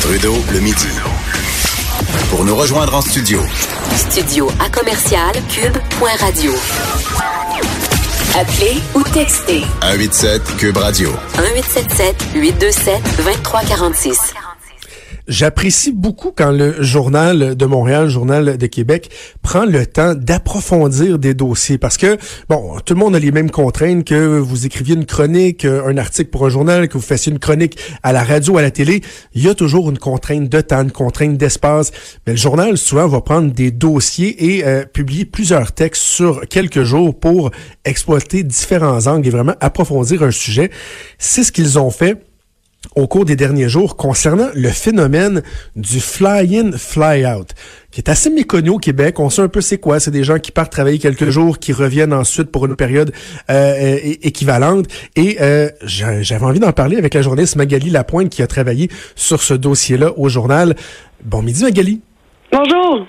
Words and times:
Trudeau, 0.00 0.36
le 0.52 0.60
midi. 0.60 0.86
Pour 2.30 2.44
nous 2.44 2.54
rejoindre 2.54 2.94
en 2.94 3.00
studio. 3.00 3.40
Studio 3.96 4.50
à 4.64 4.68
commercial 4.70 5.32
cube.radio. 5.48 6.52
Appelez 8.38 8.80
ou 8.94 9.02
textez. 9.02 9.62
187 9.82 10.56
Cube 10.56 10.76
Radio. 10.76 11.10
1877 11.38 12.16
827 12.34 13.02
2346. 13.24 14.34
J'apprécie 15.28 15.92
beaucoup 15.92 16.32
quand 16.34 16.50
le 16.50 16.82
journal 16.82 17.54
de 17.56 17.66
Montréal, 17.66 18.04
le 18.04 18.08
journal 18.10 18.56
de 18.58 18.66
Québec, 18.66 19.10
prend 19.42 19.64
le 19.64 19.86
temps 19.86 20.14
d'approfondir 20.14 21.18
des 21.18 21.34
dossiers 21.34 21.78
parce 21.78 21.96
que, 21.96 22.16
bon, 22.48 22.78
tout 22.84 22.94
le 22.94 23.00
monde 23.00 23.14
a 23.14 23.18
les 23.18 23.32
mêmes 23.32 23.50
contraintes 23.50 24.04
que 24.04 24.38
vous 24.38 24.66
écriviez 24.66 24.94
une 24.94 25.06
chronique, 25.06 25.64
un 25.64 25.96
article 25.96 26.30
pour 26.30 26.46
un 26.46 26.48
journal, 26.48 26.88
que 26.88 26.94
vous 26.94 27.04
fassiez 27.04 27.32
une 27.32 27.38
chronique 27.38 27.78
à 28.02 28.12
la 28.12 28.24
radio, 28.24 28.58
à 28.58 28.62
la 28.62 28.70
télé. 28.70 29.02
Il 29.34 29.42
y 29.42 29.48
a 29.48 29.54
toujours 29.54 29.90
une 29.90 29.98
contrainte 29.98 30.48
de 30.48 30.60
temps, 30.60 30.82
une 30.82 30.92
contrainte 30.92 31.36
d'espace. 31.36 31.92
Mais 32.26 32.32
le 32.32 32.38
journal, 32.38 32.76
souvent, 32.78 33.06
va 33.06 33.20
prendre 33.20 33.52
des 33.52 33.70
dossiers 33.70 34.56
et 34.56 34.64
euh, 34.64 34.84
publier 34.84 35.24
plusieurs 35.24 35.72
textes 35.72 36.02
sur 36.02 36.42
quelques 36.48 36.82
jours 36.82 37.18
pour 37.18 37.50
exploiter 37.84 38.42
différents 38.42 39.06
angles 39.06 39.26
et 39.26 39.30
vraiment 39.30 39.54
approfondir 39.60 40.22
un 40.22 40.30
sujet. 40.30 40.70
C'est 41.18 41.44
ce 41.44 41.52
qu'ils 41.52 41.78
ont 41.78 41.90
fait 41.90 42.29
au 42.96 43.06
cours 43.06 43.24
des 43.24 43.36
derniers 43.36 43.68
jours 43.68 43.96
concernant 43.96 44.48
le 44.54 44.68
phénomène 44.70 45.42
du 45.76 46.00
fly-in, 46.00 46.72
fly-out, 46.72 47.50
qui 47.90 48.00
est 48.00 48.08
assez 48.08 48.30
méconnu 48.30 48.70
au 48.70 48.78
Québec. 48.78 49.20
On 49.20 49.30
sait 49.30 49.42
un 49.42 49.48
peu 49.48 49.60
c'est 49.60 49.78
quoi. 49.78 50.00
C'est 50.00 50.10
des 50.10 50.24
gens 50.24 50.38
qui 50.38 50.50
partent 50.50 50.72
travailler 50.72 50.98
quelques 50.98 51.30
jours, 51.30 51.58
qui 51.58 51.72
reviennent 51.72 52.12
ensuite 52.12 52.50
pour 52.50 52.66
une 52.66 52.76
période 52.76 53.12
euh, 53.50 53.98
équivalente. 54.22 54.86
Et 55.14 55.38
euh, 55.40 55.68
j'avais 55.82 56.44
envie 56.44 56.60
d'en 56.60 56.72
parler 56.72 56.96
avec 56.96 57.14
la 57.14 57.22
journaliste 57.22 57.56
Magali 57.56 57.90
Lapointe 57.90 58.30
qui 58.30 58.42
a 58.42 58.46
travaillé 58.46 58.90
sur 59.14 59.42
ce 59.42 59.54
dossier-là 59.54 60.12
au 60.16 60.28
journal. 60.28 60.74
Bon 61.24 61.42
midi 61.42 61.62
Magali. 61.62 62.00
Bonjour. 62.52 63.06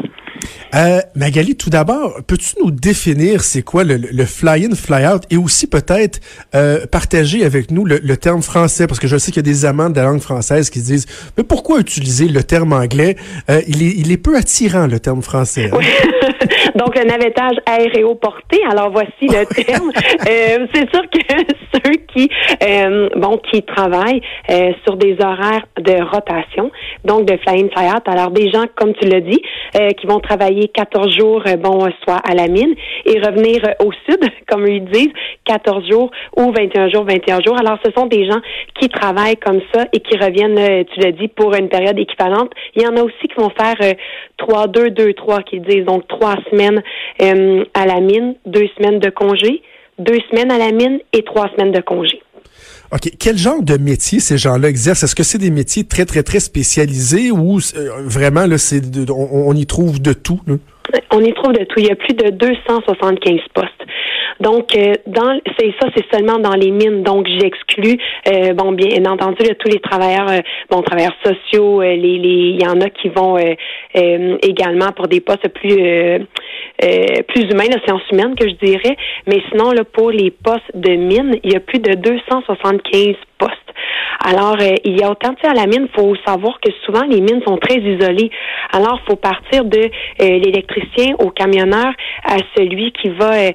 Euh, 0.73 1.01
Magali, 1.15 1.55
tout 1.55 1.69
d'abord, 1.69 2.19
peux-tu 2.27 2.55
nous 2.63 2.71
définir 2.71 3.41
c'est 3.41 3.61
quoi 3.61 3.83
le, 3.83 3.97
le 3.97 4.25
fly-in, 4.25 4.73
fly-out 4.73 5.23
et 5.29 5.37
aussi 5.37 5.67
peut-être 5.67 6.19
euh, 6.55 6.85
partager 6.89 7.43
avec 7.43 7.71
nous 7.71 7.83
le, 7.85 8.17
terme 8.17 8.41
français? 8.41 8.87
Parce 8.87 8.99
que 8.99 9.07
je 9.07 9.17
sais 9.17 9.31
qu'il 9.31 9.45
y 9.45 9.49
a 9.49 9.51
des 9.51 9.65
amants 9.65 9.89
de 9.89 9.97
la 9.97 10.03
langue 10.03 10.21
française 10.21 10.69
qui 10.69 10.79
disent 10.79 11.07
mais 11.37 11.43
pourquoi 11.43 11.79
utiliser 11.79 12.27
le 12.27 12.43
terme 12.43 12.71
anglais? 12.71 13.17
Euh, 13.49 13.61
il, 13.67 13.83
est, 13.83 13.93
il 13.97 14.11
est 14.11 14.17
peu 14.17 14.37
attirant 14.37 14.87
le 14.87 14.99
terme 14.99 15.21
français. 15.21 15.71
Hein? 15.73 15.79
Donc 16.75 16.97
le 16.97 17.05
navettage 17.05 17.57
aéréoporté. 17.65 18.61
Alors 18.69 18.91
voici 18.91 19.27
le 19.27 19.45
terme. 19.45 19.91
Euh, 20.27 20.67
c'est 20.73 20.89
sûr 20.91 21.01
que 21.09 21.19
ceux 21.73 21.95
qui 22.13 22.29
bon 23.15 23.37
qui 23.49 23.63
travaillent 23.63 24.21
sur 24.85 24.95
des 24.97 25.15
horaires 25.19 25.65
de 25.79 26.03
rotation, 26.03 26.71
donc 27.05 27.25
de 27.25 27.37
fly-in, 27.37 27.69
fly-out. 27.69 28.03
Alors 28.05 28.31
des 28.31 28.51
gens 28.51 28.65
comme 28.75 28.93
tu 28.93 29.07
l'as 29.07 29.21
dit 29.21 29.41
qui 29.97 30.07
vont 30.07 30.19
travailler 30.19 30.60
14 30.69 31.17
jours, 31.17 31.43
euh, 31.47 31.55
bon, 31.57 31.87
soit 32.03 32.19
à 32.23 32.33
la 32.33 32.47
mine, 32.47 32.75
et 33.05 33.19
revenir 33.19 33.63
euh, 33.65 33.85
au 33.85 33.91
sud, 34.07 34.19
comme 34.47 34.67
ils 34.67 34.85
disent, 34.85 35.13
14 35.45 35.89
jours 35.89 36.11
ou 36.37 36.51
21 36.51 36.89
jours, 36.89 37.03
21 37.05 37.41
jours. 37.41 37.57
Alors, 37.59 37.77
ce 37.83 37.91
sont 37.91 38.05
des 38.07 38.25
gens 38.25 38.39
qui 38.79 38.89
travaillent 38.89 39.37
comme 39.37 39.61
ça 39.73 39.85
et 39.93 39.99
qui 39.99 40.17
reviennent, 40.17 40.57
euh, 40.57 40.83
tu 40.93 40.99
l'as 40.99 41.11
dit, 41.11 41.27
pour 41.27 41.53
une 41.55 41.69
période 41.69 41.97
équivalente. 41.97 42.51
Il 42.75 42.83
y 42.83 42.87
en 42.87 42.95
a 42.97 43.03
aussi 43.03 43.27
qui 43.27 43.35
vont 43.35 43.51
faire 43.57 43.75
3, 44.37 44.67
2, 44.67 44.89
2, 44.91 45.13
3, 45.13 45.41
qu'ils 45.43 45.61
disent, 45.61 45.85
donc 45.85 46.07
trois 46.07 46.35
semaines 46.49 46.81
à 47.73 47.85
la 47.85 47.99
mine, 47.99 48.35
deux 48.45 48.67
semaines 48.77 48.99
de 48.99 49.09
congé, 49.09 49.61
deux 49.99 50.19
semaines 50.29 50.51
à 50.51 50.57
la 50.57 50.71
mine 50.71 50.99
et 51.13 51.23
trois 51.23 51.49
semaines 51.49 51.71
de 51.71 51.81
congé. 51.81 52.21
OK. 52.91 53.09
Quel 53.17 53.37
genre 53.37 53.63
de 53.63 53.77
métier 53.77 54.19
ces 54.19 54.37
gens-là 54.37 54.67
exercent? 54.67 55.03
Est-ce 55.03 55.15
que 55.15 55.23
c'est 55.23 55.37
des 55.37 55.51
métiers 55.51 55.85
très, 55.85 56.05
très, 56.05 56.23
très 56.23 56.41
spécialisés 56.41 57.31
ou 57.31 57.59
euh, 57.75 57.89
vraiment, 58.03 58.45
là, 58.45 58.57
c'est 58.57 58.81
on, 59.09 59.53
y 59.55 59.65
trouve 59.65 60.01
de 60.01 60.11
tout? 60.11 60.41
On 61.11 61.21
y 61.21 61.33
trouve 61.33 61.53
de 61.53 61.63
tout. 61.63 61.79
Il 61.79 61.85
y 61.85 61.91
a 61.91 61.95
plus 61.95 62.13
de 62.13 62.29
275 62.29 63.39
postes. 63.53 63.80
Donc, 64.39 64.75
euh, 64.75 64.93
dans 65.07 65.39
c'est 65.59 65.73
ça, 65.79 65.87
c'est 65.95 66.05
seulement 66.13 66.39
dans 66.39 66.53
les 66.53 66.71
mines. 66.71 67.03
Donc, 67.03 67.27
j'exclus, 67.27 67.97
euh, 68.27 68.53
bon, 68.53 68.71
bien 68.71 69.05
entendu, 69.05 69.43
tous 69.59 69.69
les 69.69 69.79
travailleurs, 69.79 70.29
euh, 70.29 70.39
bon, 70.69 70.81
travailleurs 70.81 71.15
sociaux, 71.23 71.81
les, 71.81 71.97
les, 71.97 72.55
il 72.55 72.61
y 72.61 72.67
en 72.67 72.79
a 72.81 72.89
qui 72.89 73.09
vont 73.09 73.37
également 73.93 74.91
pour 74.95 75.07
des 75.07 75.21
postes 75.21 75.47
plus 75.49 75.75
plus 77.27 77.43
humains, 77.43 77.67
la 77.69 77.81
science 77.85 78.01
humaine 78.11 78.35
que 78.35 78.47
je 78.47 78.55
dirais. 78.55 78.95
Mais 79.27 79.41
sinon, 79.49 79.71
là, 79.71 79.83
pour 79.83 80.11
les 80.11 80.31
postes 80.31 80.71
de 80.73 80.95
mine, 80.95 81.39
il 81.43 81.53
y 81.53 81.55
a 81.55 81.59
plus 81.59 81.79
de 81.79 81.93
275 81.93 83.15
Alors, 84.23 84.57
euh, 84.61 84.75
il 84.83 84.99
y 84.99 85.03
a 85.03 85.09
autant 85.09 85.29
de 85.29 85.47
à 85.47 85.53
la 85.53 85.65
mine, 85.65 85.87
il 85.91 85.99
faut 85.99 86.15
savoir 86.25 86.59
que 86.59 86.71
souvent 86.85 87.03
les 87.03 87.21
mines 87.21 87.41
sont 87.45 87.57
très 87.57 87.77
isolées. 87.77 88.29
Alors, 88.71 88.99
faut 89.07 89.15
partir 89.15 89.65
de 89.65 89.79
euh, 89.79 89.89
l'électricien 90.19 91.15
au 91.19 91.31
camionneur 91.31 91.91
à 92.23 92.37
celui 92.55 92.91
qui 92.91 93.09
va 93.09 93.33
euh, 93.33 93.51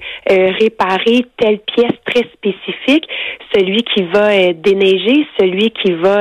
réparer 0.58 1.24
telle 1.36 1.60
pièce 1.60 1.94
très 2.04 2.24
spécifique, 2.32 3.08
celui 3.54 3.84
qui 3.84 4.02
va 4.02 4.52
déneiger, 4.52 5.26
celui 5.38 5.70
qui 5.70 5.92
va 5.92 6.20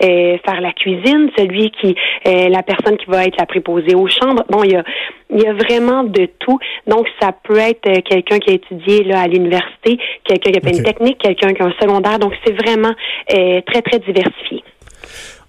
faire 0.00 0.60
la 0.60 0.72
cuisine, 0.72 1.30
celui 1.36 1.70
qui 1.70 1.94
la 2.24 2.62
personne 2.62 2.96
qui 2.96 3.06
va 3.06 3.24
être 3.24 3.38
la 3.38 3.46
préposée 3.46 3.94
aux 3.94 4.08
chambres. 4.08 4.44
Bon, 4.50 4.64
il 4.64 4.72
y 4.72 4.76
a 4.76 4.84
il 5.34 5.42
y 5.42 5.46
a 5.46 5.52
vraiment 5.52 6.04
de 6.04 6.28
tout. 6.38 6.58
Donc, 6.86 7.06
ça 7.20 7.32
peut 7.32 7.58
être 7.58 8.02
quelqu'un 8.08 8.38
qui 8.38 8.50
a 8.50 8.54
étudié 8.54 9.04
là, 9.04 9.20
à 9.20 9.26
l'université, 9.26 9.98
quelqu'un 10.24 10.52
qui 10.52 10.58
a 10.58 10.60
fait 10.60 10.76
une 10.76 10.84
technique, 10.84 11.18
quelqu'un 11.18 11.52
qui 11.52 11.62
a 11.62 11.66
un 11.66 11.74
secondaire. 11.80 12.18
Donc, 12.18 12.32
c'est 12.44 12.52
vraiment 12.52 12.94
très, 13.28 13.82
très 13.82 13.98
diversifié. 13.98 14.62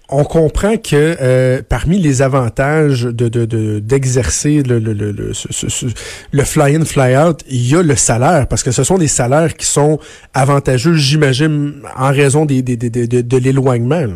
On 0.08 0.22
comprend 0.22 0.76
que 0.76 1.16
euh, 1.20 1.62
parmi 1.68 1.98
les 1.98 2.22
avantages 2.22 3.02
de, 3.02 3.80
d'exercer 3.80 4.62
le, 4.62 4.78
le, 4.78 4.92
le, 4.92 5.12
le, 5.12 6.44
fly-in, 6.44 6.84
fly-out, 6.84 7.40
il 7.50 7.72
y 7.72 7.74
a 7.74 7.82
le 7.82 7.96
salaire, 7.96 8.46
parce 8.48 8.62
que 8.62 8.70
ce 8.70 8.84
sont 8.84 8.98
des 8.98 9.08
salaires 9.08 9.54
qui 9.54 9.66
sont 9.66 9.98
avantageux, 10.32 10.94
j'imagine, 10.94 11.82
en 11.96 12.12
raison 12.12 12.44
des, 12.44 12.62
des, 12.62 12.76
de, 12.76 13.36
l'éloignement. 13.36 14.06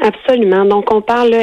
Absolument. 0.00 0.64
Donc, 0.64 0.90
on 0.90 1.02
parle... 1.02 1.34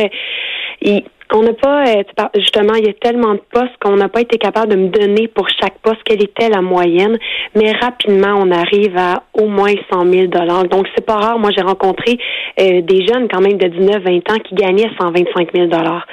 il, 0.81 1.03
on 1.33 1.41
n'a 1.41 1.53
pas, 1.53 1.83
euh, 1.87 2.03
justement, 2.35 2.75
il 2.75 2.85
y 2.85 2.89
a 2.89 2.93
tellement 2.93 3.33
de 3.33 3.41
postes 3.51 3.75
qu'on 3.81 3.95
n'a 3.95 4.07
pas 4.07 4.21
été 4.21 4.37
capable 4.37 4.71
de 4.71 4.77
me 4.77 4.87
donner 4.89 5.27
pour 5.27 5.47
chaque 5.49 5.79
poste 5.79 6.01
quelle 6.05 6.23
était 6.23 6.49
la 6.49 6.61
moyenne, 6.61 7.17
mais 7.55 7.71
rapidement, 7.71 8.35
on 8.39 8.51
arrive 8.51 8.95
à 8.97 9.23
au 9.33 9.47
moins 9.47 9.73
100 9.91 10.11
000 10.11 10.27
dollars. 10.27 10.65
Donc, 10.65 10.87
c'est 10.95 11.05
pas 11.05 11.15
rare. 11.15 11.39
Moi, 11.39 11.49
j'ai 11.55 11.63
rencontré 11.63 12.17
euh, 12.59 12.81
des 12.81 13.07
jeunes 13.07 13.27
quand 13.29 13.41
même 13.41 13.57
de 13.57 13.67
19, 13.67 14.03
20 14.03 14.31
ans 14.31 14.39
qui 14.43 14.55
gagnaient 14.55 14.89
125 14.99 15.49
000 15.53 15.67
dollars. 15.67 16.05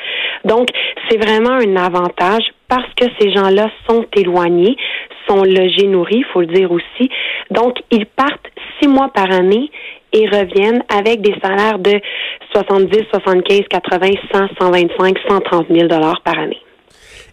Donc, 0.44 0.68
c'est 1.08 1.18
vraiment 1.18 1.52
un 1.52 1.76
avantage 1.76 2.44
parce 2.68 2.88
que 2.94 3.06
ces 3.18 3.32
gens-là 3.32 3.68
sont 3.88 4.06
éloignés, 4.16 4.76
sont 5.28 5.42
logés, 5.42 5.86
nourris, 5.86 6.18
il 6.18 6.26
faut 6.32 6.40
le 6.40 6.46
dire 6.46 6.72
aussi. 6.72 7.10
Donc, 7.50 7.76
ils 7.90 8.06
partent 8.06 8.50
six 8.80 8.88
mois 8.88 9.08
par 9.08 9.30
année 9.30 9.70
et 10.12 10.26
reviennent 10.28 10.82
avec 10.88 11.20
des 11.22 11.34
salaires 11.42 11.78
de 11.78 12.00
70, 12.52 13.04
75, 13.10 13.60
80, 13.70 14.08
100, 14.32 14.48
125, 14.60 15.16
130 15.28 15.66
000 15.70 15.88
dollars 15.88 16.20
par 16.24 16.38
année. 16.38 16.58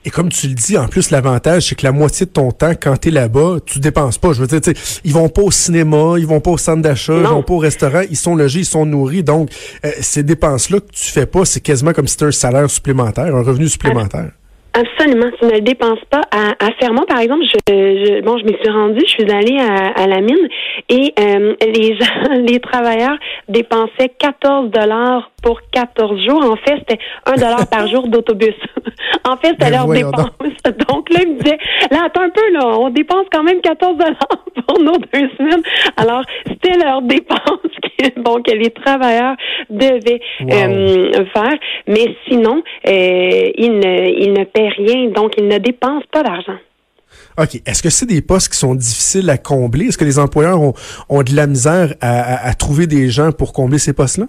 Et 0.05 0.09
comme 0.09 0.29
tu 0.29 0.47
le 0.47 0.53
dis, 0.53 0.77
en 0.77 0.87
plus, 0.87 1.11
l'avantage, 1.11 1.63
c'est 1.63 1.75
que 1.75 1.83
la 1.83 1.91
moitié 1.91 2.25
de 2.25 2.31
ton 2.31 2.51
temps, 2.51 2.71
quand 2.81 2.95
tu 2.97 3.09
es 3.09 3.11
là-bas, 3.11 3.57
tu 3.65 3.79
dépenses 3.79 4.17
pas. 4.17 4.31
Je 4.31 4.41
veux 4.41 4.47
dire, 4.47 4.73
ils 5.03 5.13
vont 5.13 5.27
pas 5.27 5.41
au 5.41 5.51
cinéma, 5.51 6.15
ils 6.17 6.25
vont 6.25 6.39
pas 6.39 6.51
au 6.51 6.57
centre 6.57 6.81
d'achat, 6.81 7.17
ils 7.17 7.23
vont 7.23 7.43
pas 7.43 7.53
au 7.53 7.57
restaurant, 7.57 8.03
ils 8.09 8.15
sont 8.15 8.35
logés, 8.35 8.59
ils 8.59 8.65
sont 8.65 8.85
nourris. 8.85 9.23
Donc, 9.23 9.49
euh, 9.83 9.91
ces 9.99 10.23
dépenses-là 10.23 10.79
que 10.79 10.91
tu 10.93 11.11
fais 11.11 11.25
pas, 11.25 11.43
c'est 11.43 11.59
quasiment 11.59 11.91
comme 11.91 12.07
si 12.07 12.13
c'était 12.13 12.25
un 12.25 12.31
salaire 12.31 12.69
supplémentaire, 12.69 13.35
un 13.35 13.43
revenu 13.43 13.67
supplémentaire. 13.67 14.31
Absolument. 14.77 15.31
Tu 15.39 15.45
ne 15.45 15.51
le 15.53 15.61
dépenses 15.61 16.03
pas. 16.11 16.21
À, 16.31 16.51
à 16.63 16.71
Fermont, 16.79 17.05
par 17.07 17.19
exemple, 17.19 17.43
je, 17.45 18.21
bon, 18.21 18.37
je 18.37 18.43
m'y 18.43 18.53
suis 18.61 18.69
rendue, 18.69 18.99
je 18.99 19.09
suis 19.09 19.31
allée 19.31 19.57
à, 19.57 20.05
la 20.05 20.21
mine 20.21 20.47
et 20.89 21.13
euh, 21.19 21.55
les 21.61 21.95
gens, 21.99 22.33
les 22.45 22.59
travailleurs 22.59 23.17
dépensaient 23.49 24.09
14 24.19 24.69
dollars 24.69 25.31
pour 25.41 25.61
14 25.71 26.25
jours. 26.25 26.43
En 26.43 26.55
fait, 26.57 26.77
c'était 26.79 26.99
1 27.25 27.33
dollar 27.33 27.67
par 27.69 27.87
jour 27.87 28.07
d'autobus. 28.07 28.53
en 29.27 29.37
fait, 29.37 29.55
c'était 29.59 29.71
leur 29.71 29.87
dépense. 29.87 30.31
Donc 30.89 31.09
là, 31.11 31.21
ils 31.23 31.33
me 31.33 31.41
disaient, 31.41 31.57
là, 31.89 32.03
attends 32.05 32.21
un 32.21 32.29
peu, 32.29 32.51
là, 32.51 32.67
on 32.77 32.89
dépense 32.89 33.25
quand 33.31 33.43
même 33.43 33.61
14 33.61 33.97
dollars 33.97 34.45
pour 34.67 34.79
nos 34.79 34.97
deux 34.97 35.29
semaines. 35.37 35.63
Alors, 35.95 36.21
c'était 36.45 36.77
leur 36.77 37.01
dépense 37.01 37.71
que, 37.81 38.19
bon, 38.19 38.43
que 38.43 38.51
les 38.51 38.69
travailleurs 38.69 39.35
devaient 39.69 40.21
euh, 40.41 41.25
faire. 41.33 41.57
Mais 41.87 42.15
sinon, 42.27 42.61
euh, 42.87 43.51
ils, 43.55 43.73
ne, 43.73 44.09
ils 44.09 44.33
ne 44.33 44.43
paient 44.43 44.66
Donc, 45.13 45.33
ils 45.37 45.47
ne 45.47 45.57
dépensent 45.57 46.05
pas 46.11 46.23
d'argent. 46.23 46.57
OK. 47.37 47.61
Est-ce 47.65 47.83
que 47.83 47.89
c'est 47.89 48.05
des 48.05 48.21
postes 48.21 48.51
qui 48.51 48.57
sont 48.57 48.75
difficiles 48.75 49.29
à 49.29 49.37
combler? 49.37 49.85
Est-ce 49.87 49.97
que 49.97 50.05
les 50.05 50.19
employeurs 50.19 50.59
ont, 50.61 51.23
de 51.23 51.35
la 51.35 51.47
misère 51.47 51.93
à, 52.01 52.53
trouver 52.55 52.87
des 52.87 53.09
gens 53.09 53.31
pour 53.31 53.53
combler 53.53 53.77
ces 53.77 53.93
postes-là? 53.93 54.27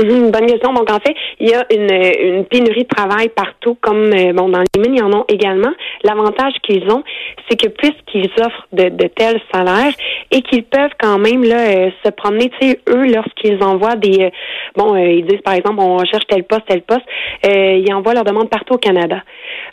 Une 0.00 0.30
bonne 0.30 0.46
question. 0.46 0.72
Donc, 0.72 0.90
en 0.90 1.00
fait, 1.00 1.14
il 1.40 1.48
y 1.48 1.54
a 1.54 1.66
une, 1.70 2.36
une 2.36 2.44
pénurie 2.44 2.84
de 2.84 2.88
travail 2.88 3.28
partout, 3.30 3.76
comme 3.80 4.12
euh, 4.12 4.32
bon 4.32 4.48
dans 4.48 4.60
les 4.60 4.80
mines, 4.80 4.94
il 4.94 5.00
y 5.00 5.02
en 5.02 5.12
a 5.12 5.24
également. 5.28 5.72
L'avantage 6.04 6.52
qu'ils 6.62 6.88
ont, 6.90 7.02
c'est 7.48 7.60
que 7.60 7.68
puisqu'ils 7.68 8.30
offrent 8.38 8.68
de, 8.72 8.90
de, 8.90 9.08
tels 9.08 9.40
salaires 9.52 9.92
et 10.30 10.42
qu'ils 10.42 10.62
peuvent 10.62 10.92
quand 11.00 11.18
même 11.18 11.42
là 11.42 11.68
euh, 11.68 11.90
se 12.04 12.10
promener, 12.10 12.50
tu 12.60 12.68
sais, 12.68 12.80
eux, 12.88 13.12
lorsqu'ils 13.12 13.60
envoient 13.62 13.96
des 13.96 14.26
euh, 14.26 14.30
bon, 14.76 14.94
ils 14.94 15.26
disent 15.26 15.42
par 15.42 15.54
exemple, 15.54 15.80
on 15.80 15.96
recherche 15.96 16.26
tel 16.28 16.44
poste, 16.44 16.66
tel 16.68 16.82
poste, 16.82 17.06
ils 17.44 17.92
envoient 17.92 18.14
leur 18.14 18.24
demande 18.24 18.50
partout 18.50 18.74
au 18.74 18.78
Canada. 18.78 19.22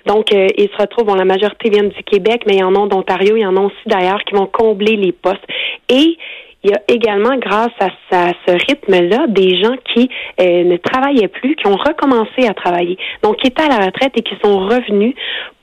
Donc, 0.08 0.32
ils 0.32 0.70
se 0.70 0.78
retrouvent, 0.82 1.06
bon, 1.06 1.16
la 1.16 1.26
majorité 1.26 1.70
viennent 1.70 1.90
du 1.90 2.04
Québec, 2.04 2.44
mais 2.48 2.54
il 2.54 2.60
y 2.60 2.64
en 2.64 2.74
a 2.76 2.88
d'Ontario, 2.88 3.36
il 3.36 3.42
y 3.42 3.46
en 3.46 3.58
a 3.58 3.62
aussi 3.62 3.76
d'ailleurs 3.86 4.24
qui 4.24 4.36
vont 4.36 4.48
combler 4.48 4.96
les 4.96 5.12
postes. 5.12 5.46
Et 5.90 6.18
il 6.66 6.72
y 6.72 6.74
a 6.74 6.82
également, 6.88 7.38
grâce 7.38 7.74
à, 7.80 8.32
ce 8.48 8.52
rythme-là, 8.52 9.28
des 9.28 9.62
gens 9.62 9.76
qui 9.94 10.10
euh, 10.42 10.64
ne 10.64 10.78
travaillaient 10.78 11.28
plus, 11.28 11.56
qui 11.56 11.68
ont 11.68 11.76
recommencé 11.76 12.48
à 12.48 12.56
travailler, 12.56 12.98
donc 13.22 13.38
qui 13.38 13.48
étaient 13.48 13.62
à 13.62 13.68
la 13.68 13.86
retraite 13.86 14.14
et 14.16 14.24
qui 14.24 14.34
sont 14.44 14.58
revenus 14.58 15.14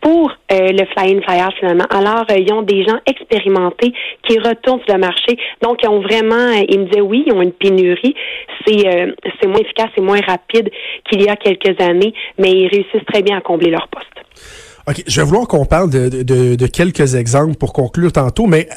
pour 0.00 0.31
euh, 0.31 0.69
le 0.70 0.84
fly-in, 0.93 1.20
fly-out 1.22 1.54
finalement. 1.58 1.87
Alors, 1.90 2.25
euh, 2.31 2.38
ils 2.38 2.52
ont 2.52 2.62
des 2.62 2.84
gens 2.84 2.99
expérimentés 3.06 3.93
qui 4.28 4.38
retournent 4.38 4.81
sur 4.87 4.94
le 4.94 5.00
marché. 5.00 5.37
Donc, 5.60 5.78
ils 5.82 5.88
ont 5.88 6.00
vraiment, 6.00 6.52
ils 6.69 6.78
me 6.78 6.84
disaient 6.87 7.00
oui, 7.00 7.25
ils 7.26 7.32
ont 7.32 7.43
une 7.43 7.52
pénurie. 7.52 8.14
C'est 8.64 9.49
moins 9.49 9.58
efficace, 9.58 9.88
c'est 9.96 10.04
moins 10.04 10.20
rapide 10.25 10.70
qu'il 11.10 11.22
y 11.22 11.28
a 11.28 11.34
quelques 11.34 11.81
années, 11.81 12.14
mais 12.38 12.52
ils 12.52 12.69
réussissent 12.69 13.06
très 13.12 13.22
bien 13.22 13.38
à 13.38 13.40
combler 13.40 13.70
leur 13.70 13.88
poste. 13.88 14.06
OK, 14.88 15.02
je 15.06 15.20
vais 15.20 15.26
vouloir 15.26 15.49
qu'on 15.49 15.64
parle 15.64 15.90
de, 15.90 16.66
quelques 16.66 17.16
exemples 17.16 17.56
pour 17.56 17.72
conclure 17.72 18.12
tantôt, 18.12 18.46
mais 18.46 18.69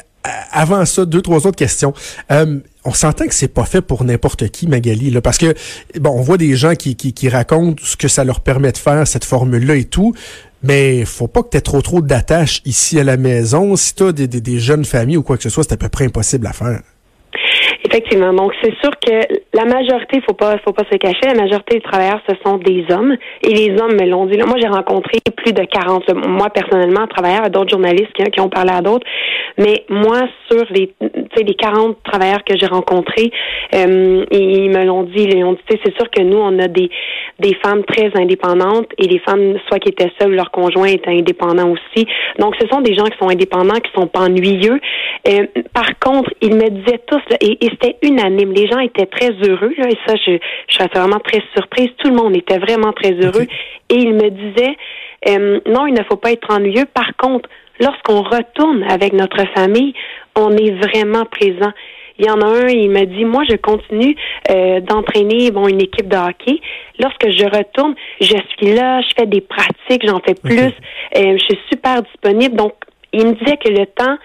avant 0.50 0.84
ça, 0.84 1.04
deux, 1.04 1.22
trois 1.22 1.46
autres 1.46 1.56
questions. 1.56 1.92
Euh, 2.30 2.60
on 2.84 2.94
s'entend 2.94 3.26
que 3.26 3.34
c'est 3.34 3.48
pas 3.48 3.64
fait 3.64 3.80
pour 3.80 4.04
n'importe 4.04 4.48
qui, 4.48 4.66
Magali, 4.68 5.10
là, 5.10 5.20
parce 5.20 5.38
que 5.38 5.54
bon, 5.98 6.10
on 6.10 6.22
voit 6.22 6.38
des 6.38 6.56
gens 6.56 6.74
qui, 6.74 6.94
qui, 6.96 7.12
qui 7.12 7.28
racontent 7.28 7.82
ce 7.84 7.96
que 7.96 8.08
ça 8.08 8.24
leur 8.24 8.40
permet 8.40 8.72
de 8.72 8.78
faire, 8.78 9.06
cette 9.06 9.24
formule-là 9.24 9.76
et 9.76 9.84
tout. 9.84 10.14
Mais 10.62 11.04
faut 11.04 11.28
pas 11.28 11.42
que 11.42 11.50
tu 11.50 11.56
aies 11.56 11.62
trop 11.62 11.82
trop 11.82 12.00
d'attaches 12.00 12.62
ici 12.64 12.98
à 12.98 13.04
la 13.04 13.16
maison. 13.16 13.76
Si 13.76 13.94
tu 13.94 14.04
as 14.04 14.12
des, 14.12 14.26
des, 14.26 14.40
des, 14.40 14.58
jeunes 14.58 14.84
familles 14.84 15.16
ou 15.18 15.22
quoi 15.22 15.36
que 15.36 15.42
ce 15.42 15.50
soit, 15.50 15.64
c'est 15.64 15.74
à 15.74 15.76
peu 15.76 15.88
près 15.88 16.06
impossible 16.06 16.46
à 16.46 16.52
faire. 16.52 16.80
Effectivement. 17.86 18.32
Donc, 18.32 18.52
c'est 18.62 18.74
sûr 18.82 18.90
que 18.98 19.12
la 19.54 19.64
majorité, 19.64 20.20
faut 20.26 20.34
pas, 20.34 20.56
faut 20.64 20.72
pas 20.72 20.82
se 20.90 20.96
cacher, 20.96 21.20
la 21.24 21.40
majorité 21.40 21.76
des 21.76 21.82
travailleurs, 21.82 22.20
ce 22.28 22.34
sont 22.44 22.56
des 22.56 22.84
hommes. 22.90 23.14
Et 23.42 23.54
les 23.54 23.80
hommes 23.80 23.92
me 23.92 24.06
l'ont 24.08 24.26
dit. 24.26 24.36
Là, 24.36 24.44
moi, 24.44 24.56
j'ai 24.60 24.66
rencontré 24.66 25.18
plus 25.36 25.52
de 25.52 25.62
40, 25.62 26.12
moi, 26.26 26.50
personnellement, 26.50 27.06
travailleurs, 27.06 27.48
d'autres 27.48 27.70
journalistes 27.70 28.12
qui, 28.12 28.40
ont 28.40 28.48
parlé 28.48 28.72
à 28.72 28.82
d'autres. 28.82 29.06
Mais 29.56 29.84
moi, 29.88 30.22
sur 30.50 30.64
les, 30.70 30.92
les 31.36 31.54
40 31.54 31.96
travailleurs 32.02 32.42
que 32.44 32.56
j'ai 32.58 32.66
rencontrés, 32.66 33.30
euh, 33.74 34.24
ils 34.32 34.70
me 34.70 34.84
l'ont 34.84 35.04
dit. 35.04 35.22
Ils 35.22 35.44
ont 35.44 35.52
dit, 35.52 35.78
c'est 35.84 35.94
sûr 35.94 36.10
que 36.10 36.22
nous, 36.22 36.38
on 36.38 36.58
a 36.58 36.66
des, 36.66 36.90
des 37.38 37.54
femmes 37.64 37.84
très 37.84 38.10
indépendantes 38.20 38.88
et 38.98 39.06
les 39.06 39.20
femmes, 39.20 39.54
soit 39.68 39.78
qui 39.78 39.90
étaient 39.90 40.10
seules, 40.20 40.34
leur 40.34 40.50
conjoint 40.50 40.88
était 40.88 41.10
indépendant 41.10 41.70
aussi. 41.70 42.04
Donc, 42.40 42.56
ce 42.60 42.66
sont 42.66 42.80
des 42.80 42.94
gens 42.94 43.04
qui 43.04 43.16
sont 43.18 43.28
indépendants, 43.28 43.78
qui 43.78 43.92
sont 43.94 44.08
pas 44.08 44.22
ennuyeux. 44.22 44.80
Euh, 45.28 45.46
par 45.72 45.98
contre, 46.00 46.32
ils 46.40 46.54
me 46.54 46.68
disaient 46.68 47.00
tous, 47.06 47.22
c'était 47.80 47.96
unanime, 48.02 48.52
les 48.52 48.66
gens 48.66 48.78
étaient 48.78 49.06
très 49.06 49.30
heureux, 49.30 49.72
là, 49.76 49.88
et 49.88 49.98
ça, 50.06 50.14
je, 50.16 50.38
je 50.68 50.74
suis 50.74 50.84
vraiment 50.94 51.20
très 51.20 51.42
surprise. 51.54 51.90
Tout 51.98 52.08
le 52.08 52.16
monde 52.16 52.36
était 52.36 52.58
vraiment 52.58 52.92
très 52.92 53.12
heureux. 53.12 53.46
Et 53.90 53.94
ils 53.94 54.14
me 54.14 54.30
disaient, 54.30 54.76
euh, 55.28 55.60
non, 55.66 55.86
il 55.86 55.94
ne 55.94 56.02
faut 56.04 56.16
pas 56.16 56.32
être 56.32 56.50
ennuyeux. 56.50 56.86
Par 56.92 57.16
contre, 57.16 57.48
lorsqu'on 57.80 58.22
retourne 58.22 58.82
avec 58.84 59.12
notre 59.12 59.44
famille, 59.54 59.94
on 60.34 60.56
est 60.56 60.72
vraiment 60.72 61.24
présent. 61.24 61.72
Il 62.18 62.26
y 62.26 62.30
en 62.30 62.40
a 62.40 62.46
un, 62.46 62.68
il 62.68 62.90
m'a 62.90 63.04
dit, 63.04 63.24
moi, 63.24 63.42
je 63.48 63.56
continue 63.56 64.16
euh, 64.50 64.80
d'entraîner 64.80 65.50
bon 65.50 65.68
une 65.68 65.82
équipe 65.82 66.08
de 66.08 66.16
hockey. 66.16 66.60
Lorsque 66.98 67.30
je 67.30 67.44
retourne, 67.44 67.94
je 68.20 68.36
suis 68.56 68.72
là, 68.72 69.02
je 69.02 69.08
fais 69.18 69.26
des 69.26 69.42
pratiques, 69.42 70.06
j'en 70.06 70.20
fais 70.20 70.34
plus, 70.34 70.58
euh, 70.58 71.36
je 71.38 71.44
suis 71.44 71.58
super 71.70 72.02
disponible. 72.02 72.56
Donc, 72.56 72.72
il 73.12 73.26
me 73.26 73.32
disait 73.32 73.58
que 73.58 73.68
le 73.68 73.84
temps, 73.86 74.16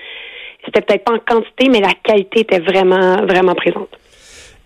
c'était 0.65 0.81
peut-être 0.81 1.03
pas 1.03 1.13
en 1.13 1.19
quantité, 1.19 1.69
mais 1.69 1.79
la 1.79 1.93
qualité 2.03 2.41
était 2.41 2.59
vraiment, 2.59 3.25
vraiment 3.25 3.55
présente. 3.55 3.89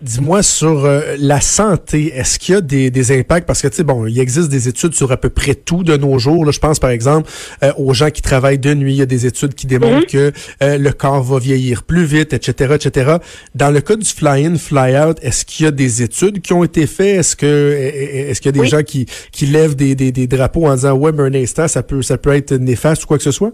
Dis-moi 0.01 0.43
sur 0.43 0.83
euh, 0.83 1.15
la 1.17 1.39
santé, 1.39 2.11
est-ce 2.13 2.37
qu'il 2.37 2.53
y 2.53 2.57
a 2.57 2.61
des, 2.61 2.91
des 2.91 3.17
impacts? 3.17 3.47
Parce 3.47 3.61
que 3.61 3.69
tu 3.69 3.77
sais 3.77 3.83
bon, 3.83 4.05
il 4.05 4.19
existe 4.19 4.49
des 4.49 4.67
études 4.67 4.93
sur 4.93 5.09
à 5.13 5.15
peu 5.15 5.29
près 5.29 5.55
tout 5.55 5.85
de 5.85 5.95
nos 5.95 6.19
jours. 6.19 6.43
Là, 6.43 6.51
je 6.51 6.59
pense 6.59 6.79
par 6.79 6.89
exemple 6.89 7.29
euh, 7.63 7.71
aux 7.77 7.93
gens 7.93 8.09
qui 8.09 8.21
travaillent 8.21 8.59
de 8.59 8.73
nuit. 8.73 8.93
Il 8.93 8.97
y 8.97 9.01
a 9.01 9.05
des 9.05 9.25
études 9.25 9.55
qui 9.55 9.67
démontrent 9.67 9.99
mhm. 9.99 10.05
que 10.05 10.31
euh, 10.61 10.77
le 10.77 10.91
corps 10.91 11.23
va 11.23 11.39
vieillir 11.39 11.83
plus 11.83 12.03
vite, 12.03 12.33
etc., 12.33 12.75
etc. 12.75 13.15
Dans 13.55 13.71
le 13.71 13.79
cas 13.79 13.95
du 13.95 14.05
fly-in, 14.05 14.57
fly-out, 14.57 15.17
est-ce 15.21 15.45
qu'il 15.45 15.63
y 15.65 15.67
a 15.69 15.71
des 15.71 16.03
études 16.03 16.41
qui 16.41 16.51
ont 16.51 16.65
été 16.65 16.87
faites? 16.87 17.19
Est-ce 17.19 17.37
que 17.37 17.45
est-ce 17.45 18.41
qu'il 18.41 18.53
y 18.53 18.59
a 18.59 18.61
des 18.63 18.67
gens 18.67 18.83
qui 18.83 19.05
qui 19.31 19.45
lèvent 19.45 19.77
des, 19.77 19.95
des, 19.95 20.11
des, 20.11 20.27
drapeaux 20.27 20.67
en 20.67 20.75
disant 20.75 20.93
ouais, 20.93 21.13
mais 21.13 21.23
un 21.23 21.41
instant, 21.41 21.69
ça 21.69 21.83
peut 21.83 22.01
ça 22.01 22.17
peut 22.17 22.35
être 22.35 22.53
néfaste 22.53 23.05
ou 23.05 23.07
quoi 23.07 23.17
que 23.17 23.23
ce 23.23 23.31
soit? 23.31 23.53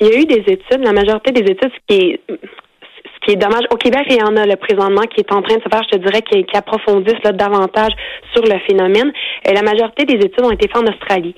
Il 0.00 0.06
y 0.06 0.10
a 0.10 0.20
eu 0.20 0.24
des 0.26 0.44
études. 0.52 0.82
La 0.82 0.92
majorité 0.92 1.32
des 1.32 1.50
études, 1.50 1.70
ce 1.72 1.94
qui 1.94 2.00
est 2.00 2.20
qui 3.28 3.34
est 3.34 3.36
dommage. 3.36 3.64
Au 3.70 3.76
Québec, 3.76 4.06
il 4.08 4.16
y 4.16 4.22
en 4.22 4.36
a 4.36 4.46
le 4.46 4.56
présentement 4.56 5.02
qui 5.02 5.20
est 5.20 5.32
en 5.32 5.42
train 5.42 5.56
de 5.56 5.62
se 5.62 5.68
faire, 5.68 5.82
je 5.84 5.96
te 5.96 6.02
dirais, 6.02 6.22
qui, 6.22 6.44
qui 6.44 6.56
approfondissent 6.56 7.22
là, 7.24 7.32
davantage 7.32 7.92
sur 8.32 8.42
le 8.42 8.58
phénomène. 8.66 9.12
Et 9.46 9.52
la 9.52 9.62
majorité 9.62 10.04
des 10.04 10.14
études 10.14 10.44
ont 10.44 10.50
été 10.50 10.68
faites 10.68 10.76
en 10.76 10.86
Australie. 10.86 11.34